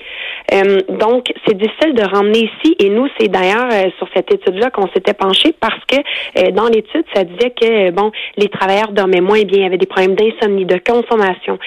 Euh, 0.52 0.78
donc, 0.88 1.32
c'est 1.46 1.56
difficile 1.56 1.94
de 1.94 2.02
ramener 2.02 2.50
ici. 2.50 2.76
Et 2.78 2.90
nous, 2.90 3.08
c'est 3.18 3.28
d'ailleurs 3.28 3.68
euh, 3.72 3.90
sur 3.98 4.08
cette 4.14 4.32
étude-là 4.32 4.70
qu'on 4.70 4.88
s'était 4.94 5.14
penché 5.14 5.52
parce 5.58 5.84
que 5.86 5.96
euh, 5.96 6.50
dans 6.52 6.68
l'étude, 6.68 7.04
ça 7.14 7.24
disait 7.24 7.50
que 7.50 7.90
bon, 7.90 8.12
les 8.36 8.48
travailleurs 8.48 8.92
dormaient 8.92 9.20
moins 9.20 9.42
bien, 9.42 9.58
il 9.58 9.62
y 9.62 9.66
avait 9.66 9.78
des 9.78 9.86
problèmes 9.86 10.14
d'insomnie, 10.14 10.64
de 10.64 10.78
consommation, 10.78 11.58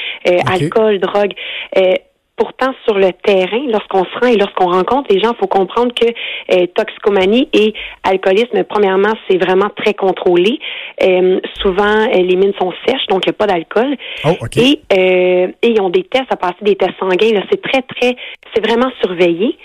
alcool, 0.48 1.00
drogue. 1.00 1.34
Pourtant, 2.36 2.74
sur 2.86 2.98
le 2.98 3.12
terrain, 3.24 3.62
lorsqu'on 3.68 4.04
se 4.06 4.20
rend 4.20 4.28
et 4.28 4.38
lorsqu'on 4.38 4.72
rencontre 4.72 5.14
les 5.14 5.22
gens, 5.22 5.34
il 5.34 5.40
faut 5.40 5.48
comprendre 5.48 5.94
que 5.94 6.08
euh, 6.08 6.66
toxicomanie 6.76 7.48
et 7.54 7.74
alcoolisme, 8.04 8.64
premièrement, 8.64 9.14
c'est 9.30 9.38
vraiment 9.38 9.70
très 9.76 9.94
contrôlé. 9.94 10.58
Euh, 11.04 11.40
souvent, 11.62 11.84
euh, 11.84 12.08
les 12.14 12.36
mines 12.36 12.54
sont 12.60 12.74
sèches, 12.88 13.06
donc 13.08 13.26
il 13.26 13.30
n'y 13.30 13.36
a 13.36 13.38
pas 13.38 13.46
d'alcool. 13.46 13.96
Oh, 14.26 14.32
et, 14.58 14.80
et 14.90 15.68
ils 15.68 15.80
ont 15.80 15.90
des 15.90 16.04
tests 16.04 16.32
à 16.32 16.36
passer, 16.36 16.58
des 16.64 16.76
tests 16.76 16.98
sanguins. 17.00 17.40
C'est 17.52 17.62
très, 17.62 17.84
très, 17.84 18.16
c'est 18.54 18.66
vraiment 18.66 18.92
surveillé. 19.04 19.56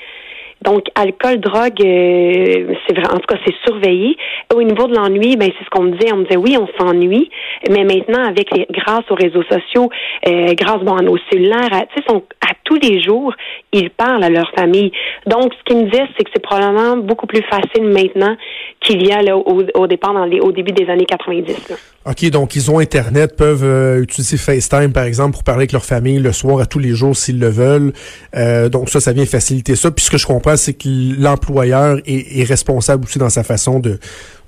Donc, 0.62 0.86
alcool, 0.96 1.38
drogue, 1.38 1.80
euh, 1.84 2.74
c'est 2.86 2.94
vrai, 2.94 3.06
en 3.12 3.18
tout 3.18 3.26
cas, 3.28 3.38
c'est 3.46 3.54
surveillé. 3.64 4.16
Au 4.54 4.62
niveau 4.62 4.88
de 4.88 4.94
l'ennui, 4.96 5.36
ben 5.36 5.50
c'est 5.56 5.64
ce 5.64 5.70
qu'on 5.70 5.84
me 5.84 5.92
disait. 5.92 6.12
On 6.12 6.18
me 6.18 6.24
disait 6.24 6.36
oui, 6.36 6.56
on 6.58 6.66
s'ennuie, 6.78 7.30
mais 7.70 7.84
maintenant, 7.84 8.24
avec 8.24 8.54
les, 8.56 8.66
grâce 8.70 9.04
aux 9.10 9.14
réseaux 9.14 9.44
sociaux, 9.44 9.88
euh, 10.26 10.54
grâce 10.54 10.78
bon, 10.78 10.96
à 10.96 11.02
nos 11.02 11.16
cellulaires, 11.30 11.68
tu 11.94 12.02
sais, 12.02 12.14
à 12.40 12.54
tous 12.68 12.78
les 12.80 13.02
jours, 13.02 13.32
ils 13.72 13.88
parlent 13.88 14.22
à 14.22 14.28
leur 14.28 14.50
famille. 14.54 14.92
Donc, 15.26 15.52
ce 15.54 15.64
qu'ils 15.64 15.78
me 15.78 15.90
disait, 15.90 16.04
c'est 16.16 16.24
que 16.24 16.30
c'est 16.34 16.42
probablement 16.42 16.98
beaucoup 16.98 17.26
plus 17.26 17.42
facile 17.42 17.84
maintenant 17.84 18.36
qu'il 18.80 19.06
y 19.06 19.10
a 19.10 19.22
là, 19.22 19.36
au, 19.36 19.62
au 19.74 19.86
départ, 19.86 20.14
au 20.42 20.52
début 20.52 20.72
des 20.72 20.88
années 20.90 21.06
90. 21.06 21.70
Là. 21.70 21.76
OK, 22.06 22.30
donc 22.30 22.56
ils 22.56 22.70
ont 22.70 22.78
Internet, 22.78 23.36
peuvent 23.36 23.64
euh, 23.64 24.02
utiliser 24.02 24.36
FaceTime, 24.36 24.92
par 24.92 25.04
exemple, 25.04 25.32
pour 25.32 25.44
parler 25.44 25.60
avec 25.60 25.72
leur 25.72 25.84
famille 25.84 26.18
le 26.18 26.32
soir 26.32 26.60
à 26.60 26.66
tous 26.66 26.78
les 26.78 26.94
jours 26.94 27.16
s'ils 27.16 27.40
le 27.40 27.48
veulent. 27.48 27.92
Euh, 28.36 28.68
donc 28.68 28.90
ça, 28.90 29.00
ça 29.00 29.12
vient 29.12 29.26
faciliter 29.26 29.74
ça. 29.76 29.90
Puis 29.90 30.04
ce 30.04 30.10
que 30.10 30.18
je 30.18 30.26
comprends, 30.26 30.56
c'est 30.56 30.74
que 30.74 30.88
l'employeur 31.20 31.98
est, 32.06 32.48
responsable 32.48 33.04
aussi 33.04 33.18
dans 33.18 33.30
sa 33.30 33.44
façon 33.44 33.80
de, 33.80 33.98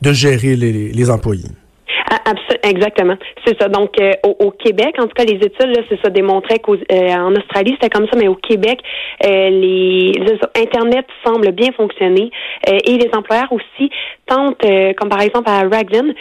de 0.03 0.13
gérer 0.13 0.57
les 0.57 1.11
employés. 1.11 1.49
Exactement. 2.63 3.17
C'est 3.47 3.61
ça. 3.61 3.69
Donc, 3.69 4.01
euh, 4.01 4.13
au, 4.25 4.51
Québec, 4.51 4.97
en 4.99 5.05
tout 5.05 5.15
cas, 5.15 5.25
les 5.25 5.37
études, 5.37 5.77
là, 5.77 5.83
c'est 5.89 6.01
ça, 6.03 6.11
démontraient 6.11 6.59
qu'en 6.59 6.75
euh, 6.75 7.37
Australie, 7.37 7.77
c'était 7.81 7.89
comme 7.89 8.07
ça, 8.11 8.19
mais 8.19 8.29
au 8.29 8.35
Québec, 8.35 8.81
euh, 9.25 9.51
les, 9.51 10.13
Internet 10.57 11.07
semble 11.25 11.53
bien 11.53 11.71
fonctionner 11.73 12.31
et 12.67 12.97
les 12.97 13.11
employeurs 13.15 13.53
aussi 13.53 13.91
tentent, 14.27 14.63
comme 14.97 15.09
par 15.09 15.21
exemple 15.21 15.49
à 15.49 15.61
Raglan, 15.63 16.13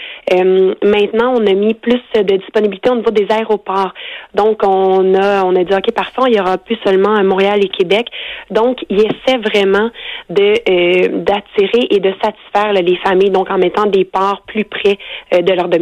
maintenant, 0.83 1.33
on 1.37 1.45
a 1.45 1.53
mis 1.53 1.73
plus 1.73 2.01
de 2.15 2.37
disponibilité 2.37 2.89
au 2.89 2.95
niveau 2.95 3.11
des 3.11 3.27
aéroports. 3.29 3.93
Donc, 4.33 4.61
on 4.63 5.13
a, 5.15 5.43
on 5.43 5.55
a 5.55 5.63
dit, 5.63 5.73
OK, 5.73 5.91
parfois, 5.93 6.29
il 6.29 6.35
y 6.35 6.39
aura 6.39 6.57
plus 6.57 6.77
seulement 6.85 7.21
Montréal 7.23 7.59
et 7.63 7.69
Québec. 7.69 8.07
Donc, 8.49 8.79
ils 8.89 9.01
essaient 9.01 9.37
vraiment 9.37 9.89
de 10.29 11.19
d'attirer 11.23 11.87
et 11.89 11.99
de 11.99 12.13
satisfaire 12.23 12.73
les 12.73 12.97
familles, 12.97 13.31
donc 13.31 13.49
en 13.49 13.57
mettant 13.57 13.85
des 13.85 14.05
ports 14.05 14.43
plus 14.47 14.65
près 14.65 14.97
de 15.31 15.53
leur 15.53 15.67
domicile. 15.67 15.78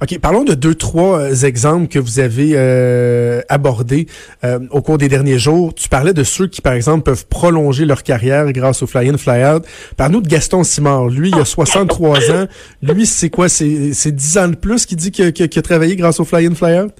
OK, 0.00 0.16
parlons 0.20 0.44
de 0.44 0.54
deux, 0.54 0.76
trois 0.76 1.18
euh, 1.18 1.34
exemples 1.34 1.88
que 1.88 1.98
vous 1.98 2.20
avez 2.20 2.52
euh, 2.54 3.40
abordés 3.48 4.06
euh, 4.44 4.60
au 4.70 4.80
cours 4.80 4.96
des 4.96 5.08
derniers 5.08 5.40
jours. 5.40 5.74
Tu 5.74 5.88
parlais 5.88 6.12
de 6.12 6.22
ceux 6.22 6.46
qui, 6.46 6.60
par 6.60 6.72
exemple, 6.74 7.02
peuvent 7.02 7.26
prolonger 7.26 7.84
leur 7.84 8.04
carrière 8.04 8.52
grâce 8.52 8.80
au 8.82 8.86
fly-in, 8.86 9.18
fly-out. 9.18 9.64
Parle-nous 9.96 10.20
de 10.20 10.28
Gaston 10.28 10.62
Simard. 10.62 11.08
Lui, 11.08 11.30
il 11.30 11.40
a 11.40 11.44
63 11.44 12.30
ans. 12.30 12.46
Lui, 12.80 13.06
c'est 13.06 13.28
quoi? 13.28 13.48
C'est 13.48 13.66
10 13.66 14.38
ans 14.38 14.48
de 14.48 14.54
plus 14.54 14.86
qu'il 14.86 14.98
dit 14.98 15.10
qu'il 15.10 15.26
a, 15.26 15.62
travaillé 15.62 15.96
grâce 15.96 16.20
au 16.20 16.24
fly-in, 16.24 16.54
fly-out? 16.54 16.92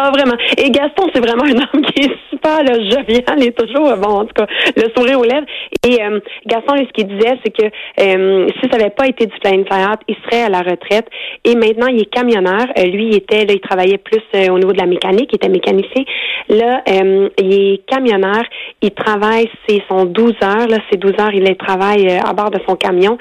Ah, 0.00 0.12
vraiment. 0.12 0.36
Et 0.56 0.70
Gaston, 0.70 1.08
c'est 1.12 1.18
vraiment 1.18 1.42
un 1.42 1.58
homme 1.58 1.84
qui 1.86 2.02
est 2.04 2.12
super 2.30 2.62
là, 2.62 2.74
jovial 2.74 3.42
et 3.42 3.50
toujours, 3.50 3.96
bon, 3.96 4.20
en 4.20 4.24
tout 4.26 4.34
cas, 4.34 4.46
le 4.76 4.84
sourire 4.96 5.18
aux 5.18 5.24
lèvres. 5.24 5.46
Et 5.84 6.00
euh, 6.00 6.20
Gaston, 6.46 6.76
ce 6.76 6.92
qu'il 6.92 7.08
disait, 7.08 7.36
c'est 7.44 7.50
que 7.50 7.66
euh, 7.66 8.46
si 8.46 8.70
ça 8.70 8.78
n'avait 8.78 8.90
pas 8.90 9.08
été 9.08 9.26
du 9.26 9.34
Flying 9.42 9.66
Fly 9.66 9.84
il 10.06 10.16
serait 10.24 10.44
à 10.44 10.48
la 10.48 10.60
retraite. 10.60 11.08
Et 11.44 11.56
maintenant, 11.56 11.88
il 11.88 12.00
est 12.00 12.10
camionneur. 12.14 12.66
Euh, 12.78 12.84
lui, 12.84 13.08
il 13.08 13.16
était, 13.16 13.44
là, 13.44 13.54
il 13.54 13.60
travaillait 13.60 13.98
plus 13.98 14.22
au 14.48 14.58
niveau 14.58 14.72
de 14.72 14.78
la 14.78 14.86
mécanique, 14.86 15.30
il 15.32 15.36
était 15.36 15.48
mécanicien. 15.48 16.04
Là, 16.48 16.82
il 16.86 17.52
est 17.52 17.86
camionneur. 17.86 18.44
Il 18.80 18.92
travaille, 18.92 19.50
c'est 19.66 19.82
son 19.88 20.04
12 20.04 20.34
heures. 20.44 20.68
Là, 20.68 20.78
c'est 20.90 20.98
12 20.98 21.12
heures, 21.20 21.34
il 21.34 21.56
travaille 21.56 22.08
à 22.08 22.32
bord 22.34 22.50
de 22.50 22.60
son 22.68 22.76
camion, 22.76 23.18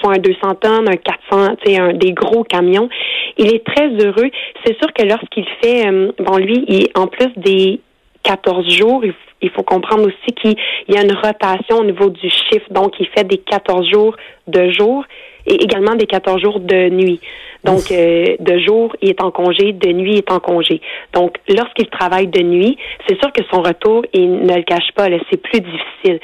soit 0.00 0.14
un 0.14 0.18
200 0.18 0.54
tonnes, 0.60 0.88
un 0.88 0.96
400, 0.96 1.56
tu 1.64 1.72
sais, 1.72 1.80
un 1.80 1.94
des 1.94 2.12
gros 2.12 2.44
camions. 2.44 2.90
Il 3.38 3.54
est 3.54 3.64
très 3.64 3.88
heureux. 3.88 4.30
C'est 4.64 4.76
sûr 4.76 4.92
que 4.92 5.04
lorsqu'il 5.04 5.46
fait, 5.62 5.86
bon, 6.18 6.36
lui, 6.36 6.64
il, 6.68 6.88
en 6.94 7.06
plus 7.06 7.28
des 7.36 7.80
14 8.22 8.68
jours, 8.68 9.02
il, 9.40 9.50
faut 9.50 9.62
comprendre 9.62 10.06
aussi 10.06 10.34
qu'il 10.34 10.56
y 10.88 10.96
a 10.96 11.02
une 11.02 11.14
rotation 11.14 11.78
au 11.78 11.84
niveau 11.84 12.10
du 12.10 12.28
chiffre. 12.28 12.66
Donc, 12.70 12.94
il 13.00 13.06
fait 13.08 13.24
des 13.24 13.38
14 13.38 13.88
jours 13.90 14.16
de 14.46 14.70
jour 14.70 15.04
et 15.46 15.54
également 15.54 15.94
des 15.94 16.06
14 16.06 16.40
jours 16.40 16.60
de 16.60 16.90
nuit. 16.90 17.20
Donc, 17.64 17.90
euh, 17.90 18.36
de 18.38 18.58
jour, 18.58 18.94
il 19.02 19.10
est 19.10 19.22
en 19.22 19.30
congé, 19.30 19.72
de 19.72 19.92
nuit, 19.92 20.12
il 20.12 20.18
est 20.18 20.30
en 20.30 20.40
congé. 20.40 20.80
Donc, 21.12 21.36
lorsqu'il 21.48 21.88
travaille 21.88 22.26
de 22.26 22.40
nuit, 22.40 22.78
c'est 23.06 23.18
sûr 23.18 23.32
que 23.32 23.42
son 23.52 23.60
retour, 23.62 24.04
il 24.12 24.44
ne 24.44 24.54
le 24.54 24.62
cache 24.62 24.92
pas, 24.94 25.08
c'est 25.30 25.42
plus 25.42 25.60
difficile. 25.60 26.20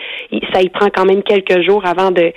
ça 0.53 0.63
y 0.63 0.69
prend 0.69 0.89
quand 0.89 1.05
même 1.05 1.23
quelques 1.23 1.63
jours 1.63 1.85
avant 1.85 2.11
de, 2.11 2.33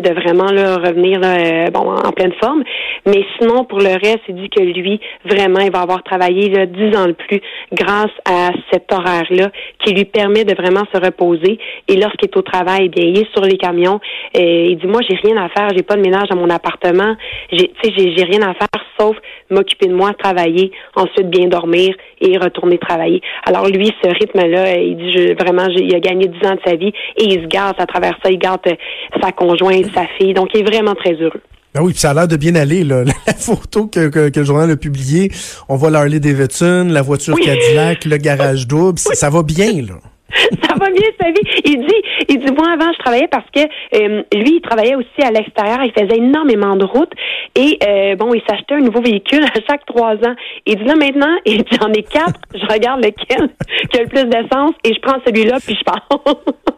de 0.00 0.10
vraiment 0.10 0.50
là, 0.50 0.76
revenir 0.76 1.20
euh, 1.22 1.70
bon, 1.70 1.94
en 1.94 2.12
pleine 2.12 2.32
forme. 2.40 2.62
Mais 3.06 3.24
sinon, 3.38 3.64
pour 3.64 3.78
le 3.78 3.92
reste, 3.92 4.22
il 4.28 4.36
dit 4.36 4.48
que 4.48 4.62
lui, 4.62 5.00
vraiment, 5.24 5.60
il 5.60 5.70
va 5.72 5.80
avoir 5.80 6.02
travaillé 6.02 6.48
là, 6.48 6.66
10 6.66 6.96
ans 6.96 7.06
de 7.06 7.12
plus 7.12 7.40
grâce 7.72 8.12
à 8.24 8.50
cet 8.72 8.92
horaire-là 8.92 9.50
qui 9.84 9.94
lui 9.94 10.04
permet 10.04 10.44
de 10.44 10.54
vraiment 10.54 10.84
se 10.92 11.00
reposer. 11.00 11.58
Et 11.88 11.96
lorsqu'il 11.96 12.28
est 12.28 12.36
au 12.36 12.42
travail, 12.42 12.84
eh 12.86 12.88
bien, 12.88 13.04
il 13.04 13.18
est 13.18 13.32
sur 13.32 13.42
les 13.42 13.56
camions. 13.56 14.00
Et 14.34 14.70
il 14.70 14.78
dit, 14.78 14.86
moi, 14.86 15.00
j'ai 15.08 15.16
rien 15.16 15.36
à 15.36 15.48
faire, 15.48 15.68
j'ai 15.76 15.82
pas 15.82 15.96
de 15.96 16.02
ménage 16.02 16.28
dans 16.28 16.36
mon 16.36 16.50
appartement, 16.50 17.16
j'ai, 17.50 17.70
j'ai 17.84 18.24
rien 18.24 18.42
à 18.42 18.54
faire 18.54 18.68
sauf 18.98 19.16
m'occuper 19.50 19.86
de 19.86 19.94
moi, 19.94 20.12
travailler, 20.14 20.72
ensuite 20.96 21.28
bien 21.28 21.46
dormir 21.46 21.94
et 22.20 22.38
retourner 22.38 22.78
travailler. 22.78 23.20
Alors 23.44 23.66
lui, 23.68 23.90
ce 24.02 24.08
rythme-là, 24.08 24.76
il 24.76 24.96
dit 24.96 25.12
je, 25.12 25.34
vraiment, 25.34 25.66
il 25.68 25.94
a 25.94 26.00
gagné 26.00 26.28
10 26.28 26.48
ans 26.48 26.54
de 26.54 26.60
sa 26.64 26.76
vie 26.76 26.92
et 27.16 27.24
il 27.24 27.42
se 27.42 27.46
garde 27.46 27.76
à 27.78 27.86
travers 27.86 28.18
ça, 28.22 28.30
il 28.30 28.38
garde 28.38 28.60
euh, 28.66 28.74
sa 29.20 29.32
conjointe, 29.32 29.81
sa 29.94 30.06
fille, 30.18 30.34
donc 30.34 30.50
il 30.54 30.60
est 30.60 30.64
vraiment 30.64 30.94
très 30.94 31.14
heureux. 31.14 31.40
Ben 31.74 31.80
oui, 31.80 31.92
puis 31.92 32.00
ça 32.00 32.10
a 32.10 32.14
l'air 32.14 32.28
de 32.28 32.36
bien 32.36 32.54
aller. 32.54 32.84
Là. 32.84 33.04
La 33.26 33.32
photo 33.32 33.86
que, 33.86 34.08
que, 34.08 34.38
le 34.38 34.44
journal 34.44 34.70
a 34.70 34.76
publiée, 34.76 35.32
on 35.68 35.76
voit 35.76 35.90
l'Harley 35.90 36.20
Davidson, 36.20 36.88
la 36.90 37.00
voiture 37.00 37.34
Cadillac, 37.38 38.04
le 38.04 38.18
garage 38.18 38.66
double, 38.66 38.98
ça 38.98 39.30
va 39.30 39.42
bien. 39.42 39.82
là. 39.82 39.94
ça 40.62 40.74
va 40.78 40.90
bien 40.90 41.08
sa 41.20 41.30
vie. 41.30 41.62
Il 41.64 41.80
dit, 41.80 42.26
il 42.28 42.38
dit, 42.38 42.52
moi 42.52 42.66
avant 42.72 42.92
je 42.92 42.98
travaillais 42.98 43.28
parce 43.28 43.48
que 43.54 43.60
euh, 43.60 44.22
lui, 44.34 44.56
il 44.56 44.60
travaillait 44.60 44.94
aussi 44.94 45.22
à 45.22 45.30
l'extérieur, 45.30 45.80
il 45.84 45.92
faisait 45.92 46.18
énormément 46.18 46.76
de 46.76 46.84
routes 46.84 47.12
et 47.54 47.78
euh, 47.86 48.16
bon, 48.16 48.32
il 48.34 48.42
s'achetait 48.48 48.74
un 48.74 48.80
nouveau 48.80 49.00
véhicule 49.00 49.44
à 49.44 49.60
chaque 49.68 49.84
trois 49.86 50.14
ans. 50.14 50.34
Il 50.66 50.76
dit 50.76 50.84
là 50.84 50.94
maintenant, 50.96 51.34
il 51.46 51.58
dit 51.58 51.76
j'en 51.80 51.92
ai 51.92 52.02
quatre, 52.02 52.40
je 52.54 52.66
regarde 52.72 53.04
lequel 53.04 53.50
qui 53.90 53.98
a 53.98 54.02
le 54.02 54.08
plus 54.08 54.24
d'essence 54.24 54.74
et 54.84 54.94
je 54.94 55.00
prends 55.00 55.18
celui-là 55.26 55.58
puis 55.64 55.76
je 55.78 55.84
pars. 55.84 56.08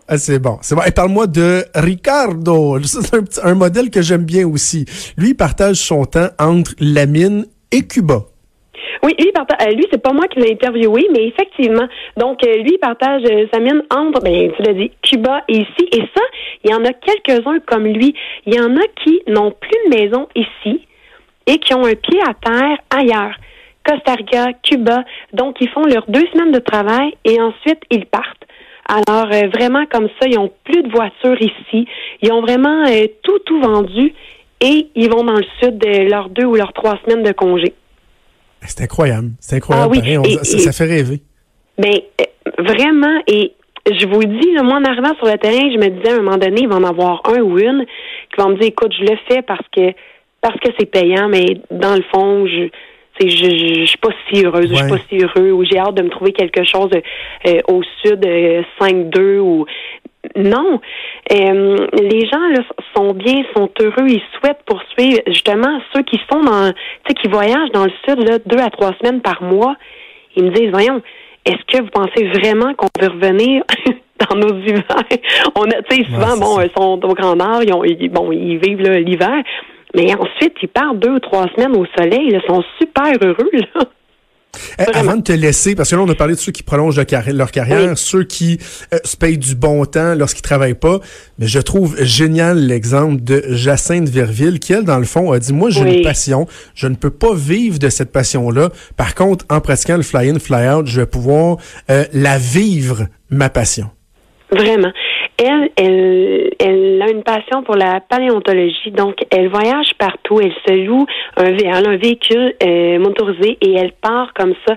ah, 0.08 0.18
c'est 0.18 0.38
bon, 0.38 0.58
c'est 0.62 0.75
bon. 0.75 0.82
Et 0.87 0.92
parle-moi 0.92 1.26
de 1.26 1.64
Ricardo. 1.75 2.78
C'est 2.82 3.14
un, 3.14 3.50
un 3.50 3.54
modèle 3.54 3.90
que 3.90 4.02
j'aime 4.02 4.25
bien 4.25 4.46
aussi. 4.46 4.84
Lui, 5.16 5.30
il 5.30 5.34
partage 5.34 5.76
son 5.76 6.04
temps 6.04 6.28
entre 6.38 6.73
la 6.80 7.06
mine 7.06 7.46
et 7.73 7.87
Cuba. 7.87 8.25
Oui, 9.02 9.14
lui, 9.18 9.32
euh, 9.36 9.70
lui, 9.72 9.86
c'est 9.90 10.02
pas 10.02 10.12
moi 10.12 10.26
qui 10.28 10.40
l'ai 10.40 10.52
interviewé, 10.52 11.06
mais 11.12 11.26
effectivement. 11.26 11.86
Donc, 12.16 12.44
euh, 12.44 12.56
lui, 12.56 12.72
il 12.74 12.78
partage 12.78 13.22
euh, 13.30 13.46
sa 13.52 13.60
mine 13.60 13.82
entre, 13.90 14.20
ben, 14.22 14.50
tu 14.52 14.62
l'as 14.62 14.72
dit, 14.72 14.90
Cuba 15.02 15.42
et 15.48 15.58
ici. 15.58 15.88
Et 15.92 16.02
ça, 16.14 16.22
il 16.64 16.70
y 16.70 16.74
en 16.74 16.84
a 16.84 16.92
quelques-uns 16.92 17.60
comme 17.66 17.86
lui. 17.86 18.14
Il 18.46 18.54
y 18.54 18.60
en 18.60 18.76
a 18.76 18.82
qui 19.02 19.20
n'ont 19.26 19.52
plus 19.52 19.78
de 19.86 19.96
maison 19.96 20.28
ici 20.34 20.86
et 21.46 21.58
qui 21.58 21.74
ont 21.74 21.84
un 21.84 21.94
pied 21.94 22.20
à 22.22 22.34
terre 22.34 22.78
ailleurs. 22.90 23.34
Costa 23.86 24.14
Rica, 24.14 24.52
Cuba. 24.62 25.04
Donc, 25.32 25.56
ils 25.60 25.68
font 25.68 25.84
leurs 25.84 26.06
deux 26.08 26.26
semaines 26.32 26.52
de 26.52 26.58
travail 26.58 27.14
et 27.24 27.40
ensuite, 27.40 27.80
ils 27.90 28.06
partent. 28.06 28.44
Alors, 28.88 29.28
vraiment, 29.50 29.84
comme 29.86 30.08
ça, 30.20 30.26
ils 30.28 30.38
ont 30.38 30.52
plus 30.64 30.82
de 30.82 30.90
voitures 30.90 31.40
ici. 31.40 31.86
Ils 32.22 32.32
ont 32.32 32.40
vraiment 32.40 32.84
tout, 33.22 33.38
tout 33.40 33.60
vendu 33.60 34.12
et 34.60 34.88
ils 34.94 35.10
vont 35.10 35.24
dans 35.24 35.36
le 35.36 35.44
sud 35.60 35.78
de 35.78 36.08
leurs 36.08 36.28
deux 36.30 36.44
ou 36.44 36.54
leurs 36.54 36.72
trois 36.72 36.98
semaines 37.04 37.22
de 37.22 37.32
congé. 37.32 37.74
C'est 38.66 38.83
incroyable. 38.83 39.30
C'est 39.40 39.56
incroyable. 39.56 39.99
Ah 39.99 40.44
ça, 40.44 40.73
fait 40.73 40.85
rêver. 40.85 41.21
Mais 41.78 42.04
ben, 42.18 42.26
euh, 42.26 42.62
vraiment, 42.62 43.23
et 43.26 43.52
je 43.87 44.06
vous 44.06 44.25
dis, 44.25 44.52
moi, 44.62 44.76
en 44.76 44.85
arrivant 44.85 45.14
sur 45.16 45.26
le 45.26 45.38
terrain, 45.38 45.71
je 45.71 45.78
me 45.78 45.88
disais 45.88 46.12
à 46.12 46.14
un 46.14 46.23
moment 46.23 46.38
donné, 46.38 46.62
il 46.62 46.68
va 46.68 46.76
en 46.76 46.85
avoir 46.85 47.23
un 47.26 47.40
ou 47.40 47.59
une 47.59 47.85
qui 48.33 48.40
va 48.40 48.49
me 48.49 48.54
dire, 48.56 48.68
écoute, 48.68 48.92
je 48.99 49.04
le 49.04 49.16
fais 49.28 49.42
parce 49.42 49.66
que 49.75 49.92
parce 50.40 50.61
que 50.61 50.68
c'est 50.78 50.87
payant, 50.87 51.28
mais 51.28 51.59
dans 51.71 51.94
le 51.94 52.04
fond, 52.12 52.47
je 52.47 52.68
je, 53.21 53.28
je, 53.28 53.80
je, 53.80 53.85
suis 53.87 53.99
pas 53.99 54.11
si 54.28 54.44
heureuse, 54.44 54.68
je 54.68 54.75
suis 54.75 54.88
pas 54.88 54.99
si 55.09 55.18
heureux, 55.18 55.52
ou 55.52 55.64
j'ai 55.64 55.78
hâte 55.78 55.94
de 55.94 56.02
me 56.02 56.11
trouver 56.11 56.33
quelque 56.33 56.64
chose 56.64 56.90
euh, 57.47 57.61
au 57.68 57.83
sud, 58.02 58.25
5-2, 58.80 59.18
euh, 59.18 59.38
ou 59.38 59.66
non. 60.36 60.80
Euh, 61.32 61.86
les 61.92 62.26
gens 62.26 62.48
là, 62.48 62.62
sont 62.96 63.12
bien, 63.14 63.42
sont 63.56 63.70
heureux, 63.80 64.08
ils 64.08 64.22
souhaitent 64.38 64.62
poursuivre 64.66 65.20
justement 65.26 65.80
ceux 65.94 66.02
qui 66.02 66.20
sont 66.30 66.40
dans, 66.40 66.72
tu 66.72 66.78
sais, 67.08 67.14
qui 67.14 67.28
voyagent 67.28 67.70
dans 67.72 67.84
le 67.84 67.92
sud 68.06 68.28
là, 68.28 68.38
deux 68.44 68.58
à 68.58 68.70
trois 68.70 68.92
semaines 69.00 69.20
par 69.20 69.42
mois. 69.42 69.76
Ils 70.36 70.44
me 70.44 70.50
disent, 70.50 70.70
voyons, 70.70 71.00
est-ce 71.44 71.64
que 71.66 71.82
vous 71.82 71.90
pensez 71.90 72.24
vraiment 72.28 72.74
qu'on 72.74 72.88
veut 73.00 73.08
revenir 73.08 73.62
dans 74.28 74.36
nos 74.36 74.58
hivers? 74.58 74.84
On 75.56 75.64
a, 75.64 75.82
tu 75.82 75.96
sais, 75.96 76.04
souvent, 76.04 76.36
bon, 76.36 76.60
ils 76.60 76.70
sont 76.76 77.00
au 77.04 77.14
Grand 77.14 77.36
Nord, 77.36 77.62
ils, 77.62 77.72
ont, 77.72 77.84
ils 77.84 78.08
bon, 78.08 78.32
ils 78.32 78.58
vivent 78.58 78.80
l'hiver, 78.80 79.42
mais 79.94 80.12
ensuite 80.14 80.54
ils 80.62 80.68
partent 80.68 80.98
deux 80.98 81.12
ou 81.12 81.20
trois 81.20 81.46
semaines 81.54 81.76
au 81.76 81.86
soleil, 81.96 82.30
ils 82.32 82.42
sont 82.48 82.62
super 82.80 83.12
heureux 83.22 83.50
là. 83.52 83.84
Eh, 84.78 84.82
avant 84.94 85.16
de 85.16 85.23
te 85.23 85.32
laisser, 85.32 85.75
parce 85.75 85.90
que 85.90 85.96
là, 85.96 86.02
on 86.02 86.08
a 86.08 86.14
parlé 86.14 86.34
de 86.34 86.40
ceux 86.40 86.52
qui 86.52 86.62
prolongent 86.62 86.96
leur, 86.96 87.50
carrière, 87.50 87.99
ceux 87.99 88.25
qui 88.25 88.58
euh, 88.92 88.99
se 89.04 89.16
payent 89.16 89.38
du 89.38 89.54
bon 89.54 89.84
temps 89.84 90.14
lorsqu'ils 90.14 90.42
travaillent 90.42 90.75
pas. 90.75 91.00
Mais 91.38 91.46
je 91.46 91.58
trouve 91.58 91.96
génial 92.02 92.58
l'exemple 92.58 93.23
de 93.23 93.44
Jacinthe 93.50 94.08
Verville, 94.08 94.58
qui, 94.58 94.73
elle, 94.73 94.84
dans 94.84 94.99
le 94.99 95.04
fond, 95.04 95.32
a 95.32 95.38
dit, 95.38 95.52
moi, 95.52 95.70
j'ai 95.70 95.80
une 95.80 96.02
passion. 96.02 96.46
Je 96.75 96.87
ne 96.87 96.94
peux 96.94 97.11
pas 97.11 97.34
vivre 97.34 97.78
de 97.78 97.88
cette 97.88 98.12
passion-là. 98.12 98.70
Par 98.96 99.14
contre, 99.14 99.44
en 99.50 99.61
pratiquant 99.61 99.96
le 99.96 100.02
fly-in, 100.02 100.38
fly-out, 100.38 100.87
je 100.87 101.00
vais 101.00 101.06
pouvoir 101.06 101.56
euh, 101.90 102.04
la 102.12 102.38
vivre, 102.38 103.06
ma 103.30 103.49
passion. 103.49 103.90
Vraiment. 104.50 104.92
Elle, 105.36 105.70
elle, 105.76 106.50
elle 106.60 107.02
a 107.02 107.10
une 107.10 107.24
passion 107.24 107.64
pour 107.64 107.74
la 107.74 107.98
paléontologie, 108.00 108.92
donc 108.92 109.16
elle 109.30 109.48
voyage 109.48 109.92
partout, 109.98 110.40
elle 110.40 110.54
se 110.64 110.72
loue 110.86 111.06
un, 111.36 111.46
un 111.46 111.96
véhicule 111.96 112.54
euh, 112.62 112.98
motorisé 113.00 113.58
et 113.60 113.74
elle 113.74 113.92
part 114.00 114.32
comme 114.34 114.54
ça. 114.66 114.76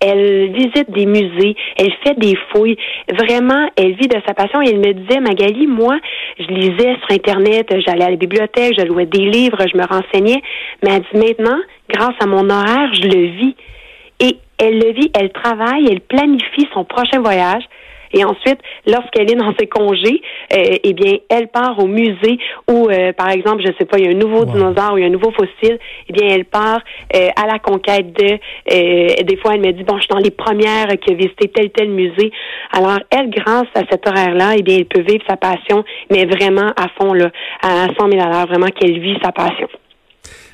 Elle 0.00 0.52
visite 0.52 0.90
des 0.90 1.06
musées, 1.06 1.56
elle 1.78 1.92
fait 2.04 2.18
des 2.18 2.36
fouilles. 2.50 2.76
Vraiment, 3.18 3.70
elle 3.76 3.94
vit 3.94 4.08
de 4.08 4.20
sa 4.26 4.34
passion 4.34 4.60
et 4.60 4.68
elle 4.68 4.78
me 4.78 4.92
disait, 4.92 5.20
Magali, 5.20 5.66
moi, 5.66 5.96
je 6.38 6.48
lisais 6.48 6.96
sur 7.00 7.10
Internet, 7.10 7.74
j'allais 7.86 8.04
à 8.04 8.10
la 8.10 8.16
bibliothèque, 8.16 8.74
je 8.78 8.84
louais 8.84 9.06
des 9.06 9.24
livres, 9.24 9.58
je 9.72 9.78
me 9.78 9.86
renseignais, 9.86 10.42
mais 10.82 10.90
elle 10.96 11.04
dit 11.12 11.26
maintenant, 11.26 11.58
grâce 11.88 12.14
à 12.20 12.26
mon 12.26 12.50
horaire, 12.50 12.92
je 12.92 13.08
le 13.08 13.26
vis. 13.38 13.56
Et 14.20 14.36
elle 14.58 14.78
le 14.78 14.92
vit, 14.92 15.10
elle 15.18 15.32
travaille, 15.32 15.86
elle 15.90 16.00
planifie 16.00 16.68
son 16.74 16.84
prochain 16.84 17.20
voyage. 17.20 17.64
Et 18.14 18.24
ensuite, 18.24 18.60
lorsqu'elle 18.86 19.30
est 19.30 19.34
dans 19.34 19.52
ses 19.58 19.66
congés, 19.66 20.22
euh, 20.52 20.76
eh 20.82 20.92
bien, 20.92 21.14
elle 21.28 21.48
part 21.48 21.78
au 21.80 21.86
musée 21.86 22.38
où, 22.70 22.88
euh, 22.88 23.12
par 23.12 23.30
exemple, 23.30 23.62
je 23.66 23.72
sais 23.76 23.84
pas, 23.84 23.98
il 23.98 24.04
y 24.04 24.08
a 24.08 24.12
un 24.12 24.18
nouveau 24.18 24.44
dinosaure 24.44 24.94
ou 24.94 24.98
il 24.98 25.00
y 25.00 25.04
a 25.04 25.08
un 25.08 25.10
nouveau 25.10 25.32
fossile. 25.32 25.78
Eh 26.08 26.12
bien, 26.12 26.28
elle 26.30 26.44
part 26.44 26.80
euh, 27.14 27.28
à 27.34 27.46
la 27.46 27.58
conquête 27.58 28.12
de. 28.12 29.22
des 29.22 29.36
fois, 29.38 29.54
elle 29.54 29.60
me 29.60 29.72
dit 29.72 29.82
bon, 29.82 29.96
je 29.96 30.02
suis 30.02 30.14
dans 30.14 30.18
les 30.18 30.30
premières 30.30 30.86
qui 31.00 31.12
ont 31.12 31.16
visité 31.16 31.48
tel 31.48 31.70
tel 31.70 31.90
musée. 31.90 32.30
Alors, 32.72 32.98
elle, 33.10 33.30
grâce 33.30 33.68
à 33.74 33.82
cet 33.90 34.06
horaire-là, 34.06 34.54
eh 34.56 34.62
bien, 34.62 34.76
elle 34.78 34.86
peut 34.86 35.02
vivre 35.02 35.24
sa 35.28 35.36
passion, 35.36 35.84
mais 36.10 36.24
vraiment 36.24 36.72
à 36.76 36.86
fond 36.96 37.12
là, 37.12 37.30
à 37.62 37.86
100 37.98 38.10
000 38.10 38.22
vraiment 38.48 38.68
qu'elle 38.68 39.00
vit 39.00 39.18
sa 39.22 39.32
passion. 39.32 39.68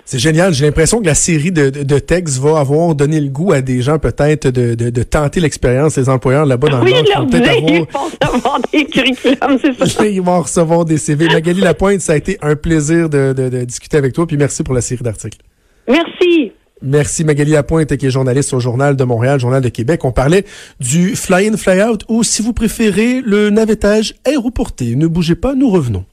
C'est 0.04 0.19
génial. 0.19 0.52
J'ai 0.52 0.66
l'impression 0.66 1.00
que 1.00 1.07
la 1.07 1.14
série 1.14 1.52
de, 1.52 1.71
de, 1.71 1.99
textes 1.99 2.38
va 2.38 2.59
avoir 2.59 2.95
donné 2.95 3.21
le 3.21 3.28
goût 3.28 3.52
à 3.52 3.61
des 3.61 3.83
gens 3.83 3.99
peut-être 3.99 4.49
de, 4.49 4.75
de, 4.75 5.02
tenter 5.02 5.40
l'expérience, 5.40 5.97
les 5.97 6.09
employeurs 6.09 6.47
là-bas 6.47 6.69
dans 6.69 6.83
oui, 6.83 6.92
le 6.92 7.19
monde. 7.19 7.30
Ils 7.33 7.87
vont 7.92 8.04
recevoir 8.04 8.61
des 8.73 8.85
curriculums, 8.92 9.59
c'est 9.61 9.88
ça. 9.88 10.07
ils 10.07 10.23
vont 10.23 10.40
recevoir 10.40 10.85
des 10.85 10.99
CV. 10.99 11.28
Magali 11.28 11.61
Lapointe, 11.61 12.00
ça 12.00 12.14
a 12.14 12.16
été 12.16 12.38
un 12.42 12.57
plaisir 12.57 13.09
de, 13.09 13.33
de, 13.33 13.64
discuter 13.64 13.97
avec 13.97 14.12
toi. 14.12 14.26
Puis 14.26 14.37
merci 14.37 14.62
pour 14.62 14.75
la 14.75 14.80
série 14.80 15.02
d'articles. 15.02 15.38
Merci. 15.88 16.52
Merci 16.83 17.25
Magali 17.25 17.50
Lapointe, 17.50 17.95
qui 17.97 18.07
est 18.07 18.11
journaliste 18.11 18.54
au 18.54 18.61
Journal 18.61 18.97
de 18.97 19.04
Montréal, 19.04 19.38
Journal 19.38 19.62
de 19.62 19.69
Québec. 19.69 20.04
On 20.04 20.12
parlait 20.12 20.45
du 20.80 21.14
fly-in, 21.14 21.57
fly-out 21.57 22.04
ou, 22.09 22.23
si 22.23 22.40
vous 22.40 22.54
préférez, 22.54 23.21
le 23.21 23.50
navettage 23.50 24.14
aéroporté. 24.25 24.97
Ne 24.97 25.07
bougez 25.07 25.35
pas, 25.35 25.54
nous 25.54 25.69
revenons. 25.69 26.04